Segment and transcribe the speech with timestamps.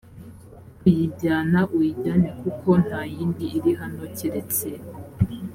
[0.79, 4.69] kuyijyana uyijyane kuko nta yindi iri hano keretse